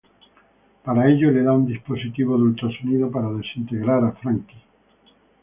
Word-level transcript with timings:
Para 0.83 1.07
ello 1.11 1.29
le 1.29 1.43
da 1.43 1.51
un 1.53 1.67
dispositivo 1.67 2.35
de 2.35 2.41
ultrasonido 2.41 3.11
para 3.11 3.29
desintegrar 3.33 4.03
a 4.03 4.13
Franky. 4.13 4.57